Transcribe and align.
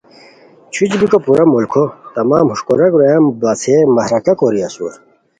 چھوچی 0.73 0.97
بیکو 1.01 1.17
پورا 1.25 1.43
ملکھو 1.53 1.83
تمام 2.15 2.45
ہوݰ 2.49 2.59
کوراک 2.67 2.93
رویان 2.99 3.23
بڑاڅھئے 3.39 3.75
مہرکہ 3.95 4.33
کوری 4.39 4.59
اسور 4.67 4.93